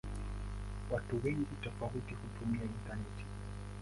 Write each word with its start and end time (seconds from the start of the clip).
Watu 0.91 1.21
wengi 1.25 1.55
tofauti 1.61 2.13
hutumia 2.13 2.63
intaneti. 2.63 3.25